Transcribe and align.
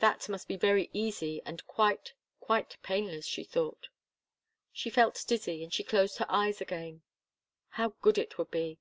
That 0.00 0.28
must 0.28 0.48
be 0.48 0.56
very 0.56 0.90
easy 0.92 1.40
and 1.46 1.64
quite, 1.68 2.12
quite 2.40 2.76
painless, 2.82 3.24
she 3.26 3.44
thought. 3.44 3.86
She 4.72 4.90
felt 4.90 5.22
dizzy, 5.24 5.62
and 5.62 5.72
she 5.72 5.84
closed 5.84 6.18
her 6.18 6.26
eyes 6.28 6.60
again. 6.60 7.02
How 7.68 7.90
good 8.02 8.18
it 8.18 8.38
would 8.38 8.50
be! 8.50 8.80